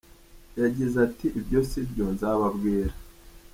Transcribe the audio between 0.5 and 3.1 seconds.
Yagize ati “Ibyo si byo, nzababwira.